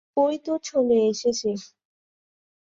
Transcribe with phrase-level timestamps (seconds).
[0.17, 1.49] ওইতো চলে এসেছে।